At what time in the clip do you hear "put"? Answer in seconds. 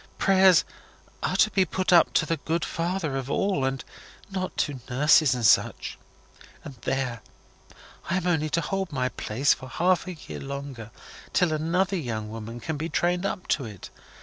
1.63-1.93